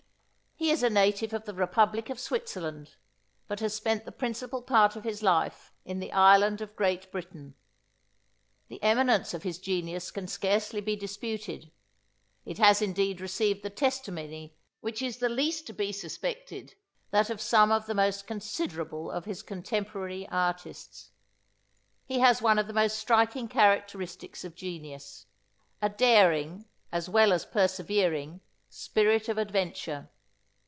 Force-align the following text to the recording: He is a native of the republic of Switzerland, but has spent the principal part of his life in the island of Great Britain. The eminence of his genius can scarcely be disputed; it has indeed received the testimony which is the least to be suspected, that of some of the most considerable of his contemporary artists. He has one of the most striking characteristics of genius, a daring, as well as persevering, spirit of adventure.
He 0.55 0.69
is 0.69 0.83
a 0.83 0.91
native 0.91 1.33
of 1.33 1.45
the 1.45 1.55
republic 1.55 2.11
of 2.11 2.19
Switzerland, 2.19 2.91
but 3.47 3.61
has 3.61 3.73
spent 3.73 4.05
the 4.05 4.11
principal 4.11 4.61
part 4.61 4.95
of 4.95 5.03
his 5.03 5.23
life 5.23 5.73
in 5.85 5.97
the 5.99 6.11
island 6.13 6.61
of 6.61 6.75
Great 6.75 7.11
Britain. 7.11 7.55
The 8.67 8.81
eminence 8.83 9.33
of 9.33 9.41
his 9.41 9.57
genius 9.57 10.11
can 10.11 10.27
scarcely 10.27 10.79
be 10.79 10.95
disputed; 10.95 11.71
it 12.45 12.59
has 12.59 12.79
indeed 12.79 13.19
received 13.19 13.63
the 13.63 13.71
testimony 13.71 14.55
which 14.81 15.01
is 15.01 15.17
the 15.17 15.29
least 15.29 15.65
to 15.65 15.73
be 15.73 15.91
suspected, 15.91 16.75
that 17.09 17.31
of 17.31 17.41
some 17.41 17.71
of 17.71 17.87
the 17.87 17.95
most 17.95 18.27
considerable 18.27 19.09
of 19.09 19.25
his 19.25 19.41
contemporary 19.41 20.29
artists. 20.29 21.09
He 22.05 22.19
has 22.19 22.39
one 22.39 22.59
of 22.59 22.67
the 22.67 22.73
most 22.73 22.99
striking 22.99 23.47
characteristics 23.47 24.43
of 24.45 24.53
genius, 24.53 25.25
a 25.81 25.89
daring, 25.89 26.65
as 26.91 27.09
well 27.09 27.33
as 27.33 27.47
persevering, 27.47 28.41
spirit 28.69 29.27
of 29.27 29.39
adventure. 29.39 30.11